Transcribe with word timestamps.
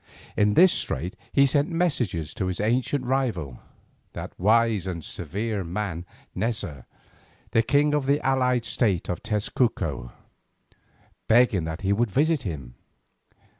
In 0.35 0.55
this 0.55 0.73
strait 0.73 1.15
he 1.31 1.45
sent 1.45 1.69
messengers 1.69 2.33
to 2.33 2.47
his 2.47 2.59
ancient 2.59 3.05
rival, 3.05 3.59
that 4.13 4.33
wise 4.39 4.87
and 4.87 5.03
severe 5.03 5.63
man 5.63 6.07
Neza, 6.35 6.85
the 7.51 7.61
king 7.61 7.93
of 7.93 8.07
the 8.07 8.19
allied 8.25 8.65
state 8.65 9.09
of 9.09 9.21
Tezcuco, 9.21 10.11
begging 11.27 11.65
that 11.65 11.81
he 11.81 11.93
would 11.93 12.09
visit 12.09 12.41
him. 12.41 12.73